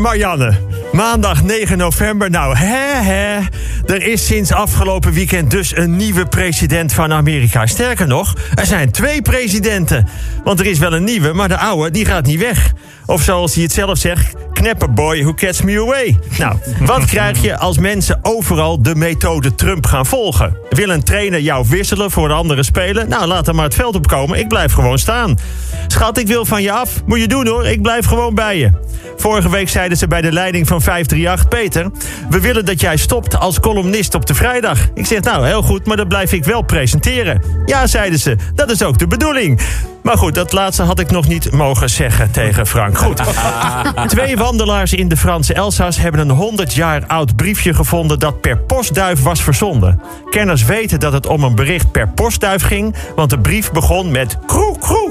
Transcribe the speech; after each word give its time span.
Marianne. 0.00 0.52
Maandag 0.92 1.42
9 1.42 1.78
november. 1.78 2.30
Nou, 2.30 2.56
hè, 2.56 3.02
hè. 3.02 3.38
Er 3.86 4.02
is 4.02 4.26
sinds 4.26 4.52
afgelopen 4.52 5.12
weekend 5.12 5.50
dus 5.50 5.76
een 5.76 5.96
nieuwe 5.96 6.26
president 6.26 6.92
van 6.92 7.12
Amerika. 7.12 7.66
Sterker 7.66 8.06
nog, 8.06 8.34
er 8.54 8.66
zijn 8.66 8.90
twee 8.90 9.22
presidenten. 9.22 10.08
Want 10.44 10.60
er 10.60 10.66
is 10.66 10.78
wel 10.78 10.92
een 10.92 11.04
nieuwe, 11.04 11.32
maar 11.32 11.48
de 11.48 11.58
oude 11.58 11.90
die 11.90 12.04
gaat 12.04 12.26
niet 12.26 12.40
weg. 12.40 12.72
Of 13.06 13.22
zoals 13.22 13.54
hij 13.54 13.62
het 13.62 13.72
zelf 13.72 13.98
zegt, 13.98 14.34
knapperboy 14.56 15.22
who 15.22 15.32
gets 15.36 15.62
me 15.62 15.80
away. 15.80 16.18
Nou, 16.38 16.56
wat 16.80 17.04
krijg 17.04 17.42
je 17.42 17.58
als 17.58 17.78
mensen 17.78 18.18
overal 18.22 18.82
de 18.82 18.94
methode 18.94 19.54
Trump 19.54 19.86
gaan 19.86 20.06
volgen? 20.06 20.56
Wil 20.70 20.88
een 20.88 21.02
trainer 21.02 21.40
jou 21.40 21.66
wisselen 21.68 22.10
voor 22.10 22.24
een 22.24 22.36
andere 22.36 22.62
speler? 22.62 23.08
Nou, 23.08 23.26
laat 23.26 23.46
hem 23.46 23.54
maar 23.54 23.64
het 23.64 23.74
veld 23.74 23.94
opkomen. 23.94 24.38
Ik 24.38 24.48
blijf 24.48 24.72
gewoon 24.72 24.98
staan. 24.98 25.38
Schat, 25.86 26.18
ik 26.18 26.26
wil 26.26 26.44
van 26.44 26.62
je 26.62 26.72
af. 26.72 27.02
Moet 27.06 27.20
je 27.20 27.28
doen 27.28 27.46
hoor, 27.46 27.66
ik 27.66 27.82
blijf 27.82 28.06
gewoon 28.06 28.34
bij 28.34 28.58
je. 28.58 28.70
Vorige 29.16 29.50
week 29.50 29.68
zeiden 29.68 29.98
ze 29.98 30.06
bij 30.06 30.20
de 30.20 30.32
leiding 30.32 30.66
van 30.66 30.82
538... 30.82 31.48
Peter, 31.48 31.90
we 32.30 32.40
willen 32.40 32.64
dat 32.64 32.80
jij 32.80 32.96
stopt 32.96 33.38
als 33.38 33.60
columnist 33.60 34.14
op 34.14 34.26
de 34.26 34.34
vrijdag. 34.34 34.88
Ik 34.94 35.06
zeg, 35.06 35.20
nou, 35.20 35.46
heel 35.46 35.62
goed, 35.62 35.86
maar 35.86 35.96
dan 35.96 36.08
blijf 36.08 36.32
ik 36.32 36.44
wel 36.44 36.62
presenteren. 36.62 37.42
Ja, 37.66 37.86
zeiden 37.86 38.18
ze, 38.18 38.36
dat 38.54 38.70
is 38.70 38.82
ook 38.82 38.98
de 38.98 39.06
bedoeling. 39.06 39.60
Maar 40.06 40.18
goed, 40.18 40.34
dat 40.34 40.52
laatste 40.52 40.82
had 40.82 40.98
ik 40.98 41.10
nog 41.10 41.28
niet 41.28 41.52
mogen 41.52 41.90
zeggen 41.90 42.30
tegen 42.30 42.66
Frank. 42.66 42.98
Goed. 42.98 43.22
Twee 44.06 44.36
wandelaars 44.36 44.92
in 44.92 45.08
de 45.08 45.16
Franse 45.16 45.54
Elsass 45.54 45.98
hebben 45.98 46.20
een 46.20 46.36
100 46.36 46.74
jaar 46.74 47.06
oud 47.06 47.36
briefje 47.36 47.74
gevonden 47.74 48.18
dat 48.18 48.40
per 48.40 48.58
postduif 48.58 49.22
was 49.22 49.42
verzonden. 49.42 50.00
Kenners 50.30 50.64
weten 50.64 51.00
dat 51.00 51.12
het 51.12 51.26
om 51.26 51.44
een 51.44 51.54
bericht 51.54 51.90
per 51.90 52.08
postduif 52.08 52.62
ging, 52.62 52.94
want 53.16 53.30
de 53.30 53.38
brief 53.38 53.72
begon 53.72 54.10
met 54.10 54.38
kroe 54.46 54.78
kroe. 54.78 55.10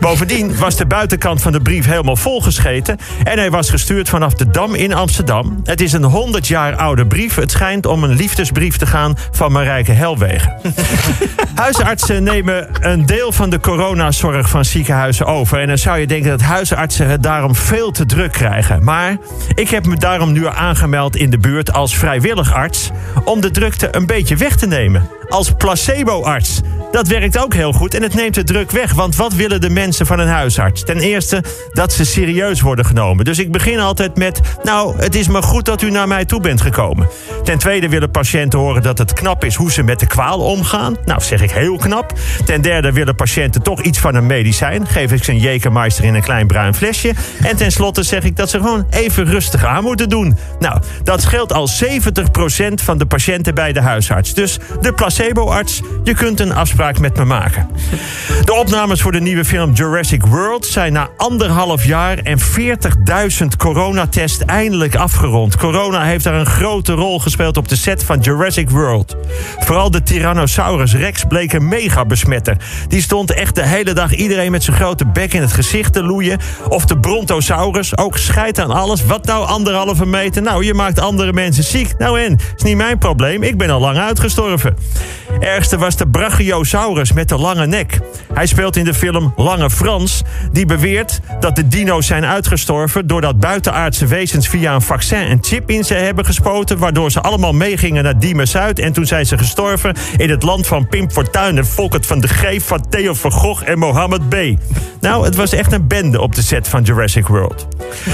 Bovendien 0.00 0.58
was 0.58 0.76
de 0.76 0.86
buitenkant 0.86 1.42
van 1.42 1.52
de 1.52 1.60
brief 1.60 1.86
helemaal 1.86 2.16
volgescheten 2.16 2.98
en 3.24 3.38
hij 3.38 3.50
was 3.50 3.70
gestuurd 3.70 4.08
vanaf 4.08 4.34
de 4.34 4.50
Dam 4.50 4.74
in 4.74 4.94
Amsterdam. 4.94 5.60
Het 5.64 5.80
is 5.80 5.92
een 5.92 6.04
100 6.04 6.48
jaar 6.48 6.76
oude 6.76 7.06
brief. 7.06 7.34
Het 7.34 7.50
schijnt 7.50 7.86
om 7.86 8.04
een 8.04 8.14
liefdesbrief 8.14 8.76
te 8.76 8.86
gaan 8.86 9.16
van 9.30 9.52
Marijke 9.52 9.92
Helwegen. 9.92 10.56
Huisartsen 11.54 12.22
nemen 12.22 12.68
een 12.80 13.06
deel 13.06 13.32
van 13.32 13.50
de 13.50 13.60
coronazorg 13.60 14.48
van 14.48 14.64
ziekenhuizen 14.64 15.26
over. 15.26 15.60
En 15.60 15.66
dan 15.66 15.78
zou 15.78 15.98
je 15.98 16.06
denken 16.06 16.30
dat 16.30 16.40
huisartsen 16.40 17.06
het 17.06 17.22
daarom 17.22 17.54
veel 17.54 17.90
te 17.90 18.06
druk 18.06 18.32
krijgen. 18.32 18.84
Maar 18.84 19.16
ik 19.54 19.68
heb 19.68 19.86
me 19.86 19.96
daarom 19.96 20.32
nu 20.32 20.46
aangemeld 20.46 21.16
in 21.16 21.30
de 21.30 21.38
buurt 21.38 21.72
als 21.72 21.96
vrijwillig 21.96 22.52
arts... 22.54 22.90
om 23.24 23.40
de 23.40 23.50
drukte 23.50 23.88
een 23.90 24.06
beetje 24.06 24.36
weg 24.36 24.56
te 24.56 24.66
nemen. 24.66 25.08
Als 25.28 25.50
placebo-arts. 25.50 26.60
Dat 26.92 27.08
werkt 27.08 27.38
ook 27.38 27.54
heel 27.54 27.72
goed 27.72 27.94
en 27.94 28.02
het 28.02 28.14
neemt 28.14 28.34
de 28.34 28.44
druk 28.44 28.70
weg. 28.70 28.92
Want 28.92 29.16
wat 29.16 29.34
willen 29.34 29.60
de 29.60 29.70
mensen 29.70 30.06
van 30.06 30.18
een 30.18 30.28
huisarts? 30.28 30.84
Ten 30.84 30.98
eerste 30.98 31.42
dat 31.72 31.92
ze 31.92 32.04
serieus 32.04 32.60
worden 32.60 32.84
genomen. 32.84 33.24
Dus 33.24 33.38
ik 33.38 33.52
begin 33.52 33.80
altijd 33.80 34.16
met... 34.16 34.40
nou, 34.62 34.98
het 34.98 35.14
is 35.14 35.28
maar 35.28 35.42
goed 35.42 35.64
dat 35.64 35.82
u 35.82 35.90
naar 35.90 36.08
mij 36.08 36.24
toe 36.24 36.40
bent 36.40 36.60
gekomen. 36.60 37.08
Ten 37.44 37.58
tweede 37.58 37.88
willen 37.88 38.10
patiënten 38.10 38.58
horen 38.58 38.82
dat 38.82 38.98
het 38.98 39.12
knap 39.12 39.44
is... 39.44 39.54
hoe 39.54 39.72
ze 39.72 39.82
met 39.82 40.00
de 40.00 40.06
kwaal 40.06 40.40
omgaan. 40.40 40.96
Nou, 41.04 41.20
zeg 41.20 41.42
ik 41.42 41.50
heel 41.50 41.76
knap. 41.76 42.12
Ten 42.44 42.62
derde 42.62 42.92
willen 42.92 43.14
patiënten 43.14 43.62
toch 43.62 43.82
iets 43.82 43.98
van 43.98 44.14
een 44.14 44.26
medicijn. 44.26 44.86
Geef 44.86 45.12
ik 45.12 45.24
ze 45.24 45.30
een 45.30 45.38
jekermeister 45.38 46.04
in 46.04 46.14
een 46.14 46.22
klein 46.22 46.46
bruin 46.46 46.74
flesje. 46.74 47.12
En 47.42 47.56
tenslotte 47.56 48.02
zeg 48.02 48.22
ik 48.22 48.36
dat 48.36 48.50
ze 48.50 48.58
gewoon 48.58 48.86
even 48.90 49.24
rustig 49.24 49.64
aan 49.64 49.84
moeten 49.84 50.08
doen. 50.08 50.38
Nou, 50.58 50.80
dat 51.04 51.22
scheelt 51.22 51.52
al 51.52 51.68
70% 51.68 52.74
van 52.74 52.98
de 52.98 53.06
patiënten 53.06 53.54
bij 53.54 53.72
de 53.72 53.80
huisarts. 53.80 54.34
Dus 54.34 54.58
de 54.80 54.92
placebo-arts, 54.92 55.80
je 56.04 56.14
kunt 56.14 56.40
een 56.40 56.52
afspraak 56.52 56.80
met 56.82 57.16
me 57.16 57.24
maken. 57.24 57.68
De 58.44 58.52
opnames 58.54 59.00
voor 59.00 59.12
de 59.12 59.20
nieuwe 59.20 59.44
film 59.44 59.72
Jurassic 59.72 60.26
World 60.26 60.66
zijn 60.66 60.92
na 60.92 61.08
anderhalf 61.16 61.84
jaar 61.84 62.18
en 62.18 62.38
40.000 62.40 63.46
coronatest 63.58 64.40
eindelijk 64.40 64.94
afgerond. 64.94 65.56
Corona 65.56 66.02
heeft 66.02 66.24
daar 66.24 66.34
een 66.34 66.46
grote 66.46 66.92
rol 66.92 67.18
gespeeld 67.18 67.56
op 67.56 67.68
de 67.68 67.76
set 67.76 68.04
van 68.04 68.20
Jurassic 68.20 68.70
World. 68.70 69.16
Vooral 69.58 69.90
de 69.90 70.02
Tyrannosaurus 70.02 70.94
Rex 70.94 71.24
bleek 71.28 71.52
een 71.52 71.68
mega 71.68 72.04
besmetter. 72.04 72.56
Die 72.88 73.02
stond 73.02 73.32
echt 73.32 73.54
de 73.54 73.66
hele 73.66 73.92
dag 73.92 74.14
iedereen 74.14 74.50
met 74.50 74.64
zijn 74.64 74.76
grote 74.76 75.06
bek 75.06 75.32
in 75.32 75.40
het 75.40 75.52
gezicht 75.52 75.92
te 75.92 76.02
loeien. 76.02 76.38
Of 76.68 76.84
de 76.84 76.98
Brontosaurus, 76.98 77.98
ook 77.98 78.18
scheid 78.18 78.58
aan 78.58 78.70
alles. 78.70 79.04
Wat 79.04 79.24
nou 79.24 79.46
anderhalve 79.46 80.06
meter? 80.06 80.42
Nou, 80.42 80.64
je 80.64 80.74
maakt 80.74 81.00
andere 81.00 81.32
mensen 81.32 81.64
ziek. 81.64 81.98
Nou 81.98 82.20
en, 82.20 82.38
is 82.56 82.62
niet 82.62 82.76
mijn 82.76 82.98
probleem. 82.98 83.42
Ik 83.42 83.58
ben 83.58 83.70
al 83.70 83.80
lang 83.80 83.98
uitgestorven. 83.98 84.76
Ergste 85.40 85.78
was 85.78 85.96
de 85.96 86.06
Brachiosaurus 86.08 86.70
met 87.14 87.28
de 87.28 87.36
lange 87.36 87.66
nek. 87.66 87.98
Hij 88.34 88.46
speelt 88.46 88.76
in 88.76 88.84
de 88.84 88.94
film 88.94 89.32
Lange 89.36 89.70
Frans, 89.70 90.22
die 90.52 90.66
beweert 90.66 91.20
dat 91.40 91.56
de 91.56 91.68
dino's 91.68 92.06
zijn 92.06 92.24
uitgestorven 92.24 93.06
doordat 93.06 93.40
buitenaardse 93.40 94.06
wezens 94.06 94.48
via 94.48 94.74
een 94.74 94.82
vaccin 94.82 95.30
een 95.30 95.38
chip 95.40 95.70
in 95.70 95.84
ze 95.84 95.94
hebben 95.94 96.24
gespoten, 96.24 96.78
waardoor 96.78 97.10
ze 97.10 97.20
allemaal 97.20 97.52
meegingen 97.52 98.04
naar 98.04 98.18
Diemen 98.18 98.48
Zuid 98.48 98.78
en 98.78 98.92
toen 98.92 99.06
zijn 99.06 99.26
ze 99.26 99.38
gestorven 99.38 99.94
in 100.16 100.30
het 100.30 100.42
land 100.42 100.66
van 100.66 100.88
Pim 100.88 101.10
Fortuyn 101.10 101.58
en 101.58 101.66
Volkert 101.66 102.06
van 102.06 102.20
de 102.20 102.28
Greef, 102.28 102.66
van 102.66 102.88
Theo 102.88 103.14
van 103.14 103.32
Gogh 103.32 103.68
en 103.68 103.78
Mohammed 103.78 104.28
B. 104.28 104.36
Nou, 105.00 105.24
het 105.24 105.36
was 105.36 105.52
echt 105.52 105.72
een 105.72 105.86
bende 105.86 106.20
op 106.20 106.34
de 106.34 106.42
set 106.42 106.68
van 106.68 106.82
Jurassic 106.82 107.26
World. 107.26 107.68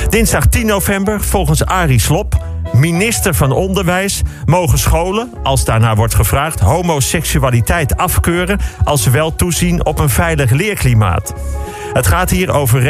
Dinsdag 0.08 0.46
10 0.46 0.66
november, 0.66 1.20
volgens 1.20 1.64
Arie 1.64 2.00
Slop, 2.00 2.44
minister 2.72 3.34
van 3.34 3.52
Onderwijs 3.52 4.22
mogen 4.44 4.78
scholen, 4.78 5.32
als 5.42 5.64
daarnaar 5.64 5.96
wordt 5.96 6.14
gevraagd, 6.14 6.60
homoseksualiteit 6.60 7.96
afkeuren 7.96 8.58
als 8.84 9.02
ze 9.02 9.10
wel 9.10 9.34
toezien 9.34 9.84
op 9.84 9.98
een 9.98 10.08
veilig 10.08 10.50
leerklimaat. 10.50 11.34
Het 11.92 12.06
gaat 12.06 12.30
hier 12.30 12.50
over 12.52 12.80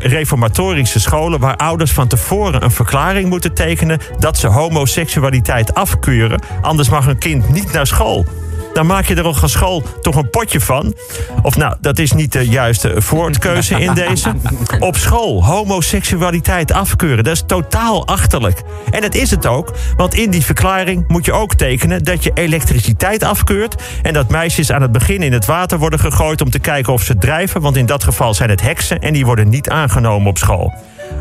reformatorische 0.00 1.00
scholen 1.00 1.40
waar 1.40 1.56
ouders 1.56 1.92
van 1.92 2.08
tevoren 2.08 2.64
een 2.64 2.70
verklaring 2.70 3.28
moeten 3.28 3.54
tekenen 3.54 4.00
dat 4.18 4.38
ze 4.38 4.46
homoseksualiteit 4.46 5.74
afkeuren, 5.74 6.42
anders 6.60 6.88
mag 6.88 7.06
een 7.06 7.18
kind 7.18 7.48
niet 7.48 7.72
naar 7.72 7.86
school 7.86 8.26
dan 8.72 8.86
maak 8.86 9.06
je 9.06 9.14
er 9.14 9.26
op 9.26 9.36
school 9.44 9.82
toch 10.00 10.16
een 10.16 10.30
potje 10.30 10.60
van. 10.60 10.94
Of 11.42 11.56
nou, 11.56 11.76
dat 11.80 11.98
is 11.98 12.12
niet 12.12 12.32
de 12.32 12.48
juiste 12.48 13.02
voortkeuze 13.02 13.80
in 13.80 13.94
deze. 13.94 14.32
Op 14.78 14.96
school 14.96 15.44
homoseksualiteit 15.44 16.72
afkeuren, 16.72 17.24
dat 17.24 17.34
is 17.34 17.42
totaal 17.46 18.06
achterlijk. 18.06 18.62
En 18.90 19.00
dat 19.00 19.14
is 19.14 19.30
het 19.30 19.46
ook, 19.46 19.72
want 19.96 20.14
in 20.14 20.30
die 20.30 20.44
verklaring 20.44 21.04
moet 21.08 21.24
je 21.24 21.32
ook 21.32 21.54
tekenen 21.54 22.04
dat 22.04 22.24
je 22.24 22.30
elektriciteit 22.34 23.22
afkeurt 23.22 23.82
en 24.02 24.12
dat 24.12 24.30
meisjes 24.30 24.72
aan 24.72 24.82
het 24.82 24.92
begin 24.92 25.22
in 25.22 25.32
het 25.32 25.46
water 25.46 25.78
worden 25.78 25.98
gegooid 25.98 26.40
om 26.40 26.50
te 26.50 26.58
kijken 26.58 26.92
of 26.92 27.02
ze 27.02 27.18
drijven, 27.18 27.60
want 27.60 27.76
in 27.76 27.86
dat 27.86 28.04
geval 28.04 28.34
zijn 28.34 28.50
het 28.50 28.62
heksen 28.62 29.00
en 29.00 29.12
die 29.12 29.24
worden 29.24 29.48
niet 29.48 29.68
aangenomen 29.68 30.28
op 30.28 30.38
school. 30.38 30.72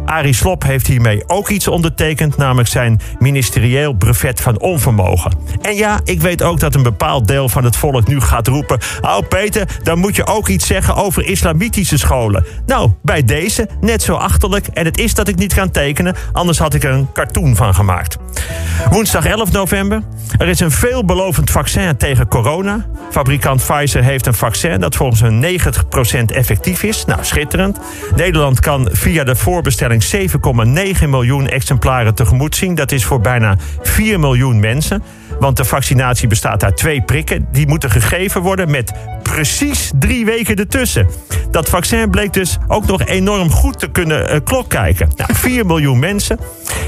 Arie 0.06 0.34
Slop 0.34 0.64
heeft 0.64 0.88
hiermee 0.88 1.24
ook 1.28 1.50
iets 1.50 1.68
ondertekend, 1.68 2.38
namelijk 2.38 2.70
zijn 2.70 3.00
ministerieel 3.20 3.94
brevet 3.94 4.42
van 4.42 4.60
onvermogen. 4.60 5.32
En 5.62 5.76
ja, 5.76 6.00
ik 6.04 6.22
weet 6.22 6.44
ook 6.44 6.60
dat 6.60 6.76
een 6.76 6.84
bepaald 6.84 7.28
deel 7.28 7.41
van 7.48 7.64
het 7.64 7.76
volk 7.76 8.08
nu 8.08 8.22
gaat 8.22 8.48
roepen: 8.48 8.80
Oh 9.02 9.20
Peter, 9.30 9.68
dan 9.84 10.00
moet 10.00 10.16
je 10.16 10.28
ook 10.28 10.48
iets 10.48 10.68
zeggen 10.68 10.96
over 10.96 11.26
islamitische 11.26 11.98
scholen. 11.98 12.46
Nou, 12.66 12.92
bij 13.02 13.24
deze 13.24 13.68
net 13.82 14.02
zo 14.02 14.14
achterlijk. 14.14 14.68
En 14.68 14.86
het 14.86 14.98
is 14.98 15.14
dat 15.14 15.28
ik 15.28 15.36
niet 15.36 15.54
kan 15.54 15.72
tekenen, 15.72 16.16
anders 16.32 16.58
had 16.58 16.74
ik 16.74 16.84
er 16.84 16.92
een 16.92 17.12
cartoon 17.14 17.56
van 17.56 17.74
gemaakt. 17.74 18.18
Woensdag 18.90 19.26
11 19.26 19.52
november. 19.52 20.02
Er 20.38 20.48
is 20.48 20.60
een 20.60 20.72
veelbelovend 20.72 21.52
vaccin 21.52 21.98
tegen 21.98 22.28
corona. 22.28 22.86
Fabrikant 23.10 23.64
Pfizer 23.66 24.04
heeft 24.04 24.26
een 24.26 24.34
vaccin 24.34 24.80
dat 24.80 24.96
volgens 24.96 25.22
hun 25.22 25.60
90% 26.32 26.36
effectief 26.36 26.84
is. 26.84 27.06
Nou, 27.06 27.20
schitterend. 27.24 27.80
Nederland 28.16 28.60
kan 28.60 28.90
via 28.92 29.24
de 29.24 29.36
voorbestelling 29.36 30.04
7,9 31.02 31.10
miljoen 31.10 31.48
exemplaren 31.48 32.16
tegemoet 32.16 32.56
zien. 32.56 32.76
Dat 32.76 32.92
is 32.92 33.06
voor 33.06 33.22
bijna 33.22 33.56
4 33.82 34.20
miljoen 34.20 34.60
mensen. 34.60 35.04
Want 35.40 35.58
de 35.58 35.66
vaccinatie 35.66 36.28
bestaat 36.28 36.64
uit 36.64 36.78
twee 36.78 37.02
prikken. 37.02 37.31
Die 37.52 37.68
moeten 37.68 37.92
gegeven 37.92 38.42
worden 38.42 38.72
met 38.72 38.92
precies 39.24 39.92
drie 40.00 40.26
weken 40.26 40.56
ertussen. 40.56 41.08
Dat 41.52 41.70
vaccin 41.70 42.10
bleek 42.10 42.34
dus 42.34 42.58
ook 42.68 42.86
nog 42.86 43.06
enorm 43.06 43.52
goed 43.52 43.80
te 43.80 43.88
kunnen 43.88 44.34
uh, 44.34 44.40
klok 44.44 44.70
kijken. 44.70 45.10
Nou, 45.16 45.36
4 45.48 45.66
miljoen 45.66 46.00
mensen. 46.00 46.40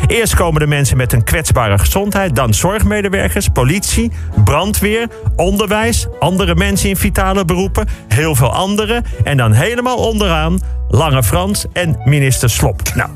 Eerst 0.08 0.36
komen 0.36 0.60
de 0.60 0.68
mensen 0.68 0.98
met 0.98 1.14
een 1.14 1.24
kwetsbare 1.24 1.78
gezondheid. 1.78 2.36
Dan 2.36 2.54
zorgmedewerkers, 2.54 3.48
politie, 3.48 4.12
brandweer, 4.44 5.08
onderwijs. 5.36 6.08
Andere 6.20 6.56
mensen 6.56 6.90
in 6.90 6.98
vitale 6.98 7.46
beroepen. 7.46 7.88
Heel 8.08 8.36
veel 8.36 8.54
anderen. 8.54 9.04
En 9.24 9.38
dan 9.38 9.52
helemaal 9.52 9.98
onderaan 9.98 10.60
Lange 10.90 11.24
Frans 11.24 11.66
en 11.74 11.98
minister 12.04 12.50
Slop. 12.50 12.82
Nou, 12.96 13.10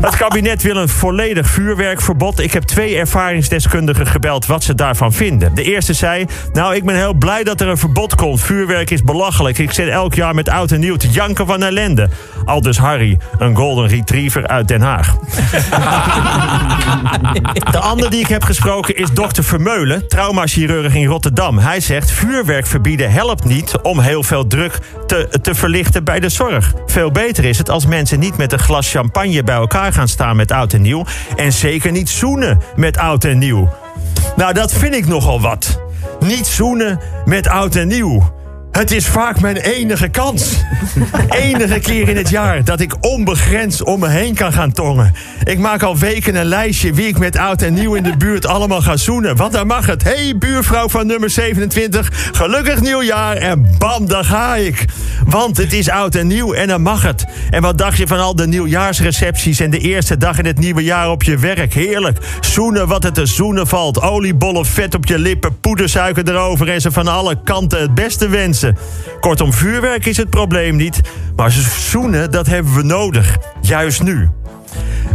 het 0.00 0.16
kabinet 0.16 0.62
wil 0.62 0.76
een 0.76 0.88
volledig 0.88 1.46
vuurwerkverbod. 1.46 2.40
Ik 2.40 2.52
heb 2.52 2.62
twee 2.62 2.96
ervaringsdeskundigen 2.96 4.06
gebeld 4.06 4.46
wat 4.46 4.64
ze 4.64 4.74
daarvan 4.74 5.12
vinden. 5.12 5.54
De 5.54 5.62
eerste 5.62 5.92
zei: 5.92 6.26
Nou, 6.52 6.74
ik 6.74 6.84
ben 6.84 6.96
heel 6.96 7.14
blij 7.14 7.44
dat 7.44 7.60
er 7.60 7.68
een 7.68 7.76
verbod 7.76 8.14
komt. 8.14 8.40
Vuurwerk 8.40 8.90
is 8.90 9.02
belachelijk. 9.02 9.58
Ik 9.58 9.72
zit 9.72 9.88
elk 9.88 10.14
jaar 10.14 10.34
met 10.34 10.48
oud 10.48 10.70
en 10.70 10.80
nieuw 10.80 10.96
te 10.96 11.08
janken 11.08 11.46
van 11.46 11.62
ellende. 11.62 12.08
Aldus 12.44 12.78
Harry, 12.78 13.18
een 13.38 13.56
golden 13.56 13.88
retriever 13.88 14.46
uit 14.46 14.68
Den 14.68 14.80
Haag. 14.80 15.16
De 17.70 17.78
andere 17.78 18.10
die 18.10 18.20
ik 18.20 18.28
heb 18.28 18.44
gesproken 18.44 18.96
is 18.96 19.10
dokter 19.10 19.44
Vermeulen, 19.44 20.08
traumachirurg 20.08 20.94
in 20.94 21.06
Rotterdam. 21.06 21.58
Hij 21.58 21.80
zegt: 21.80 22.10
vuurwerk 22.10 22.66
verbieden 22.66 23.10
helpt 23.10 23.44
niet 23.44 23.76
om 23.82 24.00
heel 24.00 24.22
veel 24.22 24.46
druk 24.46 24.78
te, 25.06 25.28
te 25.42 25.54
verlichten 25.54 26.04
bij 26.04 26.20
de 26.20 26.28
zorg. 26.28 26.72
Veel 26.86 27.10
beter 27.10 27.44
is 27.44 27.58
het 27.58 27.70
als 27.70 27.86
mensen 27.86 28.18
niet 28.18 28.36
met 28.36 28.52
een 28.52 28.58
glas 28.58 28.90
champagne 28.90 29.42
bij 29.42 29.54
elkaar 29.54 29.92
gaan 29.92 30.08
staan 30.08 30.36
met 30.36 30.52
oud 30.52 30.72
en 30.72 30.82
nieuw. 30.82 31.04
En 31.36 31.52
zeker 31.52 31.92
niet 31.92 32.08
zoenen 32.08 32.60
met 32.76 32.98
oud 32.98 33.24
en 33.24 33.38
nieuw. 33.38 33.72
Nou, 34.36 34.52
dat 34.52 34.72
vind 34.72 34.94
ik 34.94 35.06
nogal 35.06 35.40
wat. 35.40 35.80
Niet 36.20 36.46
zoenen 36.46 37.00
met 37.24 37.48
oud 37.48 37.74
en 37.74 37.88
nieuw. 37.88 38.35
Het 38.76 38.90
is 38.90 39.06
vaak 39.06 39.40
mijn 39.40 39.56
enige 39.56 40.08
kans. 40.08 40.64
enige 41.30 41.78
keer 41.78 42.08
in 42.08 42.16
het 42.16 42.28
jaar 42.28 42.64
dat 42.64 42.80
ik 42.80 42.94
onbegrensd 43.00 43.82
om 43.82 44.00
me 44.00 44.08
heen 44.08 44.34
kan 44.34 44.52
gaan 44.52 44.72
tongen. 44.72 45.14
Ik 45.44 45.58
maak 45.58 45.82
al 45.82 45.98
weken 45.98 46.34
een 46.34 46.46
lijstje 46.46 46.92
wie 46.92 47.06
ik 47.06 47.18
met 47.18 47.36
oud 47.36 47.62
en 47.62 47.74
nieuw 47.74 47.94
in 47.94 48.02
de 48.02 48.16
buurt 48.16 48.46
allemaal 48.46 48.80
ga 48.80 48.96
zoenen. 48.96 49.36
Want 49.36 49.52
dan 49.52 49.66
mag 49.66 49.86
het. 49.86 50.02
hey, 50.02 50.34
buurvrouw 50.38 50.88
van 50.88 51.06
nummer 51.06 51.30
27, 51.30 52.30
gelukkig 52.32 52.80
nieuwjaar. 52.80 53.36
En 53.36 53.68
bam, 53.78 54.06
daar 54.06 54.24
ga 54.24 54.56
ik. 54.56 54.84
Want 55.26 55.56
het 55.56 55.72
is 55.72 55.90
oud 55.90 56.14
en 56.14 56.26
nieuw 56.26 56.52
en 56.52 56.68
dan 56.68 56.82
mag 56.82 57.02
het. 57.02 57.24
En 57.50 57.62
wat 57.62 57.78
dacht 57.78 57.96
je 57.96 58.06
van 58.06 58.18
al 58.18 58.36
de 58.36 58.46
nieuwjaarsrecepties 58.46 59.60
en 59.60 59.70
de 59.70 59.78
eerste 59.78 60.16
dag 60.16 60.38
in 60.38 60.46
het 60.46 60.58
nieuwe 60.58 60.84
jaar 60.84 61.10
op 61.10 61.22
je 61.22 61.38
werk? 61.38 61.74
Heerlijk. 61.74 62.18
Zoenen 62.40 62.88
wat 62.88 63.02
het 63.02 63.14
te 63.14 63.26
zoenen 63.26 63.66
valt. 63.66 64.02
Oliebollen, 64.02 64.66
vet 64.66 64.94
op 64.94 65.06
je 65.06 65.18
lippen, 65.18 65.60
poedersuiker 65.60 66.28
erover 66.28 66.68
en 66.68 66.80
ze 66.80 66.90
van 66.90 67.08
alle 67.08 67.42
kanten 67.44 67.80
het 67.80 67.94
beste 67.94 68.28
wensen. 68.28 68.65
Kortom, 69.20 69.52
vuurwerk 69.52 70.06
is 70.06 70.16
het 70.16 70.30
probleem 70.30 70.76
niet. 70.76 71.00
Maar 71.36 71.50
zoenen, 71.50 72.30
dat 72.30 72.46
hebben 72.46 72.74
we 72.74 72.82
nodig. 72.82 73.36
Juist 73.60 74.02
nu. 74.02 74.28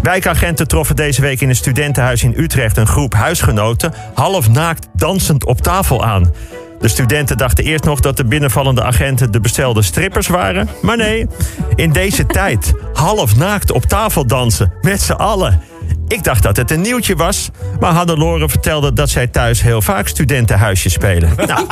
Wijkagenten 0.02 0.68
troffen 0.68 0.96
deze 0.96 1.22
week 1.22 1.42
in 1.42 1.50
een 1.50 1.56
studentenhuis 1.56 2.24
in 2.24 2.34
Utrecht 2.38 2.78
een 2.78 2.88
groep 2.88 3.14
huisgenoten 3.14 3.94
half 4.14 4.50
naakt 4.50 4.88
dansend 4.94 5.46
op 5.46 5.62
tafel 5.62 6.06
aan. 6.06 6.32
De 6.80 6.88
studenten 6.88 7.38
dachten 7.38 7.64
eerst 7.64 7.84
nog 7.84 8.00
dat 8.00 8.18
de 8.18 8.26
binnenvallende 8.26 8.84
agenten 8.84 9.32
de 9.32 9.40
bestelde 9.40 9.82
strippers 9.82 10.28
waren. 10.28 10.70
Maar 10.82 10.98
nee, 10.98 11.28
in 11.76 11.92
deze 11.92 12.26
tijd 12.26 12.74
half 12.94 13.36
naakt 13.36 13.72
op 13.72 13.86
tafel 13.86 14.26
dansen 14.28 14.74
met 14.82 15.02
z'n 15.02 15.12
allen. 15.12 15.62
Ik 16.08 16.24
dacht 16.24 16.44
dat 16.44 16.58
het 16.58 16.72
een 16.72 16.82
nieuwtje 16.82 17.16
was, 17.16 17.50
maar 17.80 17.92
Hannelore 17.92 18.50
vertelde 18.50 18.94
dat 18.94 19.10
zij 19.10 19.28
thuis 19.28 19.62
heel 19.62 19.82
vaak 19.82 20.08
studentenhuisjes 20.08 20.94
spelen. 20.94 21.30
Nou, 21.52 21.68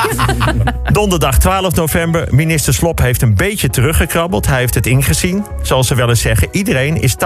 donderdag 0.92 1.38
12 1.38 1.74
november, 1.74 2.26
minister 2.30 2.74
Slop 2.74 2.98
heeft 2.98 3.22
een 3.22 3.34
beetje 3.34 3.70
teruggekrabbeld. 3.70 4.46
Hij 4.46 4.58
heeft 4.58 4.74
het 4.74 4.86
ingezien. 4.86 5.46
Zoals 5.62 5.86
ze 5.86 5.94
wel 5.94 6.08
eens 6.08 6.20
zeggen, 6.20 6.48
iedereen 6.52 7.00
is 7.00 7.14
80% 7.14 7.18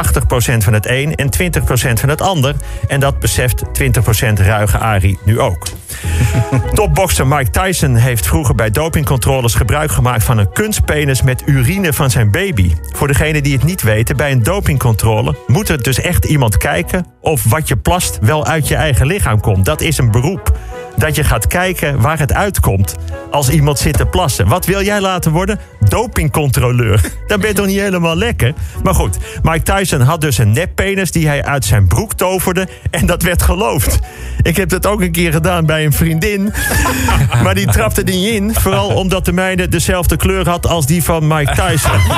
van 0.57 0.73
het 0.73 0.87
een 0.89 1.15
en 1.15 1.29
20% 1.43 1.93
van 1.93 2.09
het 2.09 2.21
ander. 2.21 2.55
En 2.89 3.01
dat 3.01 3.21
beseft 3.21 3.63
20% 3.65 4.33
ruige 4.33 4.79
Ari 4.79 5.19
nu 5.25 5.41
ook. 5.41 5.67
Topbokser 6.75 7.27
Mike 7.27 7.51
Tyson 7.51 7.95
heeft 7.95 8.27
vroeger 8.27 8.55
bij 8.55 8.71
dopingcontroles 8.71 9.55
gebruik 9.55 9.91
gemaakt 9.91 10.25
van 10.25 10.39
een 10.39 10.53
kunstpenis 10.53 11.23
met 11.23 11.43
urine 11.47 11.93
van 11.93 12.11
zijn 12.11 12.31
baby. 12.31 12.73
Voor 12.93 13.07
degenen 13.07 13.43
die 13.43 13.53
het 13.53 13.65
niet 13.65 13.83
weten, 13.83 14.17
bij 14.17 14.33
een 14.33 14.43
dopingcontrole 14.43 15.37
moet 15.47 15.69
er 15.69 15.83
dus 15.83 16.01
echt 16.01 16.25
iemand 16.25 16.57
kijken 16.57 17.07
of 17.21 17.45
wat 17.45 17.69
je 17.69 17.77
plast 17.77 18.19
wel 18.21 18.47
uit 18.47 18.69
je 18.69 18.75
eigen 18.75 19.07
lichaam 19.07 19.41
komt. 19.41 19.65
Dat 19.65 19.81
is 19.81 19.99
een 19.99 20.11
beroep 20.11 20.59
dat 20.97 21.17
je 21.17 21.25
gaat 21.25 21.47
kijken 21.47 22.01
waar 22.01 22.19
het 22.19 22.33
uitkomt 22.33 22.95
als 23.31 23.49
iemand 23.49 23.79
zit 23.79 23.97
te 23.97 24.07
plassen. 24.07 24.49
Wat 24.49 24.67
wil 24.67 24.83
jij 24.83 25.01
laten 25.01 25.33
worden? 25.33 25.61
Dopingcontroleur. 25.89 27.01
Dan 27.27 27.41
ben 27.41 27.49
je 27.49 27.55
toch 27.55 27.67
niet 27.67 27.81
helemaal 27.81 28.17
lekker? 28.17 28.53
Maar 28.83 28.95
goed, 28.95 29.19
Mike 29.43 29.63
Tyson 29.63 30.01
had 30.01 30.21
dus 30.21 30.39
een 30.39 30.53
neppenis 30.53 31.11
die 31.11 31.27
hij 31.27 31.45
uit 31.45 31.65
zijn 31.65 31.87
broek 31.87 32.15
toverde 32.15 32.69
en 32.91 33.07
dat 33.07 33.23
werd 33.23 33.43
geloofd. 33.43 33.99
Ik 34.43 34.57
heb 34.57 34.69
dat 34.69 34.87
ook 34.87 35.01
een 35.01 35.13
keer 35.13 35.33
gedaan 35.33 35.67
bij 35.67 35.85
een 35.85 35.93
vriendin. 35.93 36.53
Maar 37.43 37.55
die 37.55 37.67
trapte 37.67 38.03
niet 38.03 38.27
in. 38.27 38.55
Vooral 38.55 38.89
omdat 38.89 39.25
de 39.25 39.33
mijne 39.33 39.69
dezelfde 39.69 40.17
kleur 40.17 40.49
had 40.49 40.67
als 40.67 40.87
die 40.87 41.03
van 41.03 41.27
Mike 41.27 41.53
Tyson. 41.53 42.01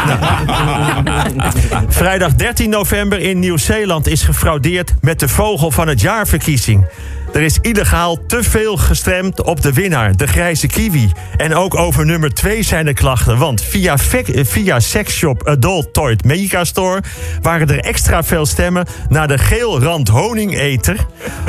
Nou. 1.05 1.45
Vrijdag 1.89 2.35
13 2.35 2.71
november 2.71 3.21
in 3.21 3.39
Nieuw-Zeeland 3.39 4.07
is 4.07 4.23
gefraudeerd 4.23 4.95
met 5.01 5.21
de 5.21 5.29
vogel 5.29 5.71
van 5.71 5.89
het 5.89 6.01
jaarverkiezing. 6.01 6.87
Er 7.33 7.43
is 7.43 7.59
illegaal 7.61 8.27
te 8.27 8.43
veel 8.43 8.77
gestemd 8.77 9.43
op 9.43 9.63
de 9.63 9.73
winnaar, 9.73 10.17
de 10.17 10.27
grijze 10.27 10.67
kiwi. 10.67 11.13
En 11.37 11.55
ook 11.55 11.75
over 11.75 12.07
nummer 12.07 12.35
2 12.35 12.63
zijn 12.63 12.87
er 12.87 12.93
klachten. 12.93 13.39
Want 13.39 13.63
via, 13.63 13.99
via 14.45 14.81
Sexshop 14.81 15.49
Adult 15.49 15.93
Toy 15.93 16.19
Megastore 16.25 17.03
waren 17.43 17.69
er 17.69 17.81
extra 17.81 18.23
veel 18.23 18.47
stemmen 18.47 18.87
naar 19.09 19.29
de 19.29 19.39
geelrand 19.39 20.09
honingeter. 20.09 21.07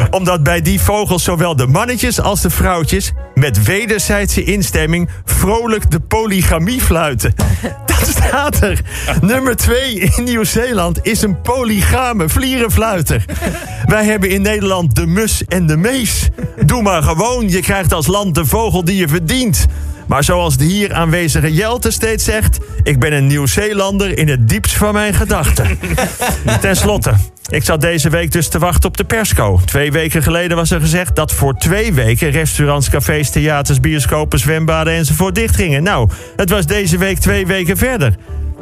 Omdat 0.10 0.44
bij 0.44 0.62
die 0.62 0.82
vogels 0.82 1.24
zowel 1.24 1.56
de 1.56 1.68
mannetjes 1.68 2.22
als 2.22 2.42
de 2.42 2.50
vrouwtjes 2.50 3.14
met 3.38 3.64
wederzijdse 3.64 4.44
instemming 4.44 5.10
vrolijk 5.26 5.92
de 5.92 6.00
polygamie 6.00 6.82
fluiten. 6.82 7.34
Dat 7.86 8.08
staat 8.08 8.62
er. 8.62 8.82
Nummer 9.22 9.56
2 9.56 9.94
in 9.94 10.24
Nieuw-Zeeland 10.24 11.00
is 11.02 11.22
een 11.22 11.42
polygame 11.42 12.30
vlierenfluiter. 12.30 13.26
Wij 13.86 14.06
hebben 14.06 14.30
in 14.30 14.42
Nederland 14.42 14.96
de 14.96 15.06
mus 15.06 15.44
en 15.46 15.68
de 15.68 15.78
mees. 15.78 16.30
Doe 16.66 16.82
maar 16.82 17.04
gewoon, 17.04 17.50
je 17.50 17.60
krijgt 17.60 17.94
als 17.94 18.08
land 18.08 18.36
de 18.36 18.46
vogel 18.46 18.86
die 18.86 18.96
je 18.96 19.08
verdient. 19.08 19.66
Maar 20.08 20.24
zoals 20.24 20.58
de 20.58 20.64
hier 20.64 20.94
aanwezige 20.94 21.54
Jelte 21.54 21.92
steeds 21.92 22.24
zegt... 22.24 22.60
ik 22.84 23.00
ben 23.00 23.14
een 23.14 23.28
Nieuw-Zeelander 23.28 24.18
in 24.18 24.28
het 24.28 24.50
diepst 24.50 24.74
van 24.74 24.94
mijn 24.94 25.14
gedachten. 25.14 25.80
Ten 26.62 26.76
slotte, 26.76 27.14
ik 27.50 27.64
zat 27.64 27.82
deze 27.82 28.10
week 28.10 28.32
dus 28.32 28.48
te 28.48 28.60
wachten 28.60 28.90
op 28.90 28.98
de 28.98 29.04
persco. 29.04 29.60
Twee 29.66 29.92
weken 29.92 30.24
geleden 30.24 30.58
was 30.58 30.72
er 30.72 30.80
gezegd 30.80 31.16
dat 31.16 31.34
voor 31.34 31.54
twee 31.54 31.94
weken... 31.94 32.30
restaurants, 32.30 32.90
cafés, 32.90 33.30
theaters, 33.30 33.80
bioscopen, 33.80 34.40
zwembaden 34.40 34.94
enzovoort 34.94 35.36
dichtgingen. 35.36 35.84
Nou, 35.84 36.10
het 36.36 36.50
was 36.50 36.66
deze 36.66 36.98
week 36.98 37.18
twee 37.20 37.48
weken 37.48 37.78
verder. 37.78 38.16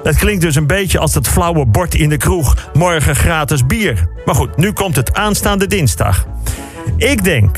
Het 0.03 0.17
klinkt 0.17 0.41
dus 0.41 0.55
een 0.55 0.67
beetje 0.67 0.99
als 0.99 1.13
dat 1.13 1.27
flauwe 1.27 1.65
bord 1.65 1.95
in 1.95 2.09
de 2.09 2.17
kroeg... 2.17 2.69
morgen 2.73 3.15
gratis 3.15 3.65
bier. 3.65 4.07
Maar 4.25 4.35
goed, 4.35 4.57
nu 4.57 4.71
komt 4.71 4.95
het 4.95 5.13
aanstaande 5.13 5.67
dinsdag. 5.67 6.27
Ik 6.97 7.23
denk 7.23 7.57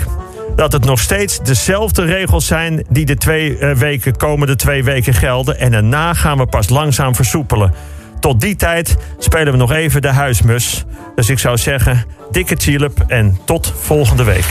dat 0.57 0.71
het 0.71 0.85
nog 0.85 0.99
steeds 0.99 1.39
dezelfde 1.39 2.03
regels 2.03 2.45
zijn 2.45 2.85
die 2.89 3.05
de 3.05 3.15
twee 3.15 3.57
uh, 3.57 3.71
weken, 3.71 4.17
komende 4.17 4.55
twee 4.55 4.83
weken 4.83 5.13
gelden. 5.13 5.59
En 5.59 5.71
daarna 5.71 6.13
gaan 6.13 6.37
we 6.37 6.45
pas 6.45 6.69
langzaam 6.69 7.15
versoepelen. 7.15 7.73
Tot 8.19 8.41
die 8.41 8.55
tijd 8.55 8.97
spelen 9.17 9.51
we 9.51 9.59
nog 9.59 9.71
even 9.71 10.01
de 10.01 10.11
huismus. 10.11 10.85
Dus 11.15 11.29
ik 11.29 11.39
zou 11.39 11.57
zeggen, 11.57 12.05
dikke 12.31 12.55
chilip 12.55 13.03
en 13.07 13.37
tot 13.45 13.73
volgende 13.79 14.23
week. 14.23 14.45